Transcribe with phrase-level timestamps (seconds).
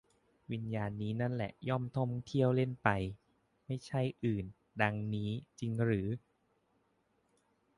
[0.51, 2.89] วิญญาณนี้นั่นแหละ ย่อมท่องเที่ยว เล่นไป
[3.65, 4.45] ไม่ใช่อื่น
[4.81, 6.07] ดังนี้ จริงหรือ